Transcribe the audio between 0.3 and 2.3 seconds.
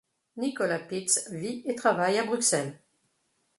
Nicolas Pitz vit et travaille à